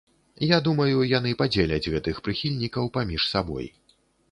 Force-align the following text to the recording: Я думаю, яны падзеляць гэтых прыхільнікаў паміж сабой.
Я 0.45 0.57
думаю, 0.67 1.03
яны 1.17 1.33
падзеляць 1.43 1.91
гэтых 1.93 2.23
прыхільнікаў 2.29 2.91
паміж 2.99 3.31
сабой. 3.37 3.73